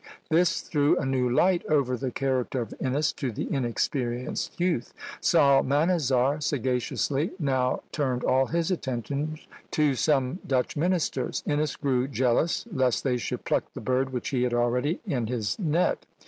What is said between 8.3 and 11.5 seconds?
his attention to some Dutch ministers;